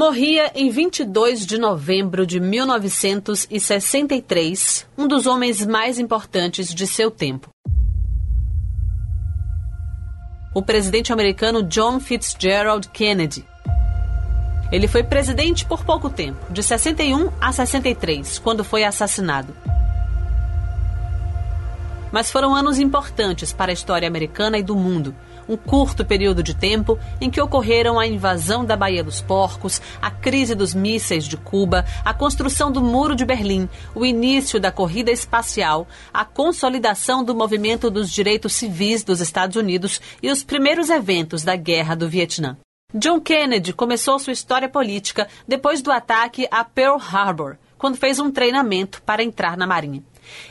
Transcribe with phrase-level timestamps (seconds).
[0.00, 7.50] Morria em 22 de novembro de 1963, um dos homens mais importantes de seu tempo.
[10.54, 13.46] O presidente americano John Fitzgerald Kennedy.
[14.72, 19.54] Ele foi presidente por pouco tempo, de 61 a 63, quando foi assassinado.
[22.12, 25.14] Mas foram anos importantes para a história americana e do mundo
[25.50, 30.08] um curto período de tempo em que ocorreram a invasão da Baía dos Porcos, a
[30.08, 35.10] crise dos mísseis de Cuba, a construção do Muro de Berlim, o início da corrida
[35.10, 41.42] espacial, a consolidação do movimento dos direitos civis dos Estados Unidos e os primeiros eventos
[41.42, 42.56] da Guerra do Vietnã.
[42.94, 48.30] John Kennedy começou sua história política depois do ataque a Pearl Harbor, quando fez um
[48.30, 50.02] treinamento para entrar na Marinha.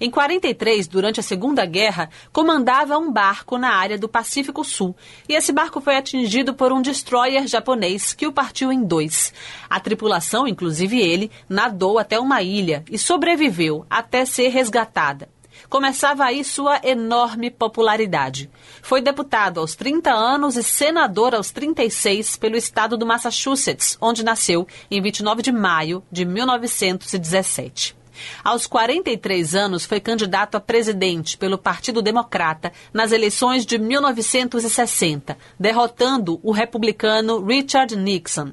[0.00, 4.94] Em 43, durante a Segunda Guerra, comandava um barco na área do Pacífico Sul
[5.28, 9.32] e esse barco foi atingido por um destroyer japonês que o partiu em dois.
[9.68, 15.28] A tripulação, inclusive ele, nadou até uma ilha e sobreviveu até ser resgatada.
[15.68, 18.50] Começava aí sua enorme popularidade.
[18.82, 24.66] Foi deputado aos 30 anos e senador aos 36 pelo estado do Massachusetts, onde nasceu
[24.90, 27.96] em 29 de maio de 1917.
[28.42, 36.40] Aos 43 anos, foi candidato a presidente pelo Partido Democrata nas eleições de 1960, derrotando
[36.42, 38.52] o republicano Richard Nixon.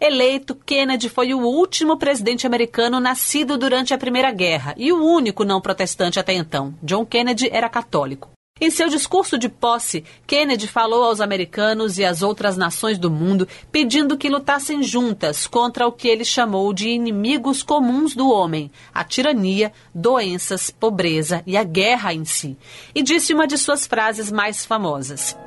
[0.00, 5.44] Eleito, Kennedy foi o último presidente americano nascido durante a Primeira Guerra e o único
[5.44, 6.74] não protestante até então.
[6.82, 8.30] John Kennedy era católico.
[8.64, 13.46] Em seu discurso de posse, Kennedy falou aos americanos e às outras nações do mundo
[13.70, 19.04] pedindo que lutassem juntas contra o que ele chamou de inimigos comuns do homem: a
[19.04, 22.56] tirania, doenças, pobreza e a guerra em si.
[22.94, 25.38] E disse uma de suas frases mais famosas: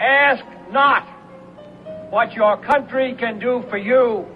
[0.00, 1.06] Ask not
[2.10, 4.33] what your country can do for you.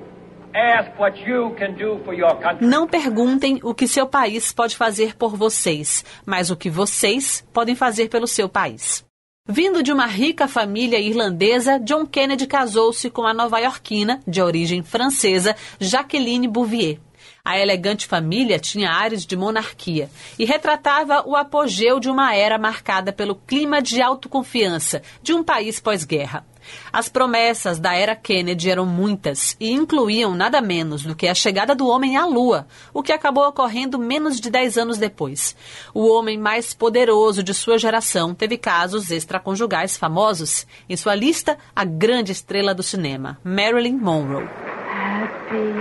[2.64, 7.76] Não perguntem o que seu país pode fazer por vocês, mas o que vocês podem
[7.76, 9.06] fazer pelo seu país.
[9.46, 15.54] Vindo de uma rica família irlandesa, John Kennedy casou-se com a nova-iorquina, de origem francesa,
[15.78, 16.98] Jacqueline Bouvier.
[17.44, 23.12] A elegante família tinha ares de monarquia e retratava o apogeu de uma era marcada
[23.12, 26.44] pelo clima de autoconfiança de um país pós-guerra.
[26.92, 31.74] As promessas da era Kennedy eram muitas e incluíam nada menos do que a chegada
[31.74, 35.56] do homem à Lua, o que acabou ocorrendo menos de 10 anos depois.
[35.92, 40.66] O homem mais poderoso de sua geração teve casos extraconjugais famosos.
[40.88, 44.48] Em sua lista, a grande estrela do cinema, Marilyn Monroe.
[44.90, 45.72] Happy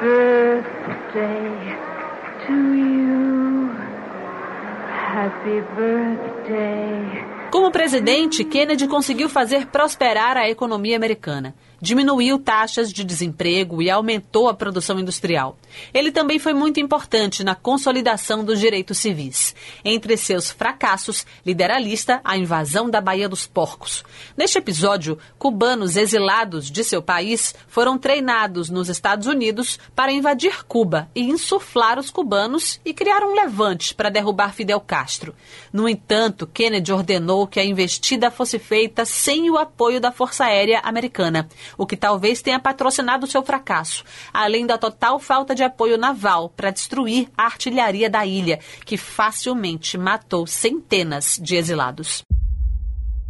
[0.00, 1.76] birthday
[2.46, 3.70] to you.
[5.14, 7.47] Happy birthday.
[7.50, 14.48] Como presidente, Kennedy conseguiu fazer prosperar a economia americana diminuiu taxas de desemprego e aumentou
[14.48, 15.56] a produção industrial.
[15.94, 19.54] Ele também foi muito importante na consolidação dos direitos civis.
[19.84, 24.02] Entre seus fracassos, lidera a lista a invasão da Baía dos Porcos.
[24.36, 31.08] Neste episódio, cubanos exilados de seu país foram treinados nos Estados Unidos para invadir Cuba
[31.14, 35.34] e insuflar os cubanos e criar um levante para derrubar Fidel Castro.
[35.72, 40.80] No entanto, Kennedy ordenou que a investida fosse feita sem o apoio da Força Aérea
[40.80, 46.48] Americana o que talvez tenha patrocinado seu fracasso, além da total falta de apoio naval
[46.50, 52.22] para destruir a artilharia da ilha, que facilmente matou centenas de exilados.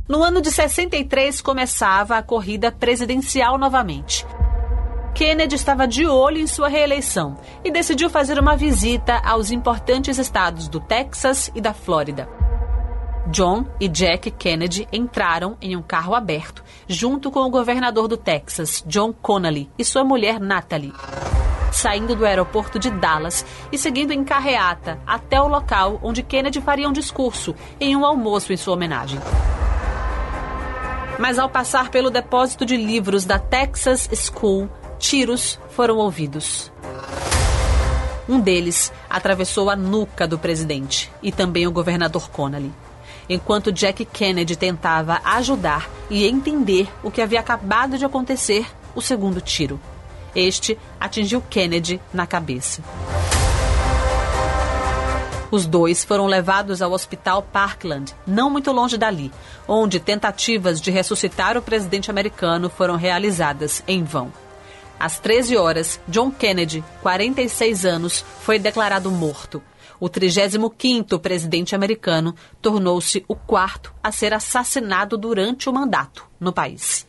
[0.09, 4.25] No ano de 63 começava a corrida presidencial novamente.
[5.15, 10.69] Kennedy estava de olho em sua reeleição e decidiu fazer uma visita aos importantes estados
[10.69, 12.38] do Texas e da Flórida.
[13.31, 18.83] John e Jack Kennedy entraram em um carro aberto, junto com o governador do Texas,
[18.87, 20.95] John Connally, e sua mulher Natalie.
[21.71, 26.89] Saindo do aeroporto de Dallas e seguindo em carreata até o local onde Kennedy faria
[26.89, 29.21] um discurso em um almoço em sua homenagem.
[31.19, 36.73] Mas ao passar pelo depósito de livros da Texas School, tiros foram ouvidos.
[38.27, 42.73] Um deles atravessou a nuca do presidente e também o governador Connally
[43.29, 49.41] enquanto Jack Kennedy tentava ajudar e entender o que havia acabado de acontecer, o segundo
[49.41, 49.81] tiro.
[50.35, 52.83] Este atingiu Kennedy na cabeça.
[55.51, 59.33] Os dois foram levados ao Hospital Parkland, não muito longe dali,
[59.67, 64.31] onde tentativas de ressuscitar o presidente americano foram realizadas em vão.
[64.99, 69.63] Às 13 horas, John Kennedy, 46 anos, foi declarado morto
[70.01, 77.07] o 35º presidente americano tornou-se o quarto a ser assassinado durante o mandato no país.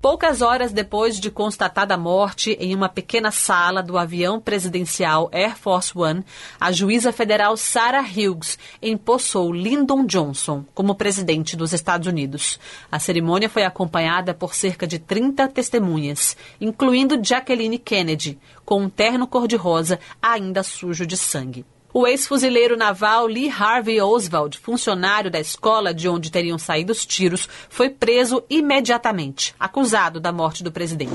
[0.00, 5.54] Poucas horas depois de constatada a morte em uma pequena sala do avião presidencial Air
[5.54, 6.24] Force One,
[6.58, 12.58] a juíza federal Sarah Hughes empossou Lyndon Johnson como presidente dos Estados Unidos.
[12.90, 19.26] A cerimônia foi acompanhada por cerca de 30 testemunhas, incluindo Jacqueline Kennedy, com um terno
[19.26, 21.66] cor-de-rosa ainda sujo de sangue.
[21.92, 27.48] O ex-fuzileiro naval Lee Harvey Oswald, funcionário da escola de onde teriam saído os tiros,
[27.68, 31.10] foi preso imediatamente, acusado da morte do presidente.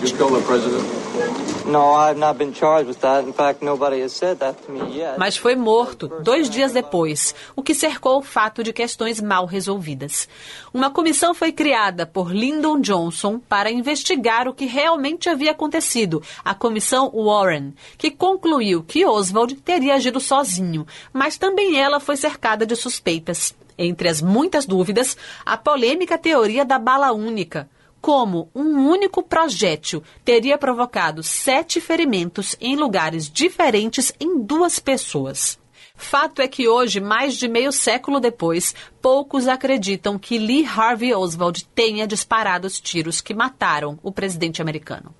[5.17, 10.29] Mas foi morto dois dias depois, o que cercou o fato de questões mal resolvidas.
[10.71, 16.53] Uma comissão foi criada por Lyndon Johnson para investigar o que realmente havia acontecido, a
[16.53, 22.75] comissão Warren, que concluiu que Oswald teria agido sozinho, mas também ela foi cercada de
[22.75, 23.55] suspeitas.
[23.77, 27.67] Entre as muitas dúvidas, a polêmica teoria da bala única
[28.01, 35.57] como um único projétil teria provocado sete ferimentos em lugares diferentes em duas pessoas.
[35.95, 41.65] Fato é que hoje, mais de meio século depois, poucos acreditam que Lee Harvey Oswald
[41.73, 45.15] tenha disparado os tiros que mataram o presidente americano.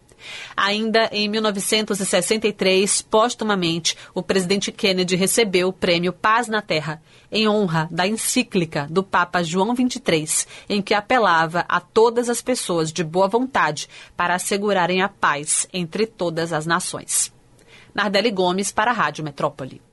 [0.56, 7.02] Ainda em 1963, postumamente, o presidente Kennedy recebeu o prêmio Paz na Terra,
[7.32, 12.92] em honra da encíclica do Papa João XXIII, em que apelava a todas as pessoas
[12.92, 17.34] de boa vontade para assegurarem a paz entre todas as nações.
[17.94, 19.85] Nardelli Gomes para a Rádio Metrópole.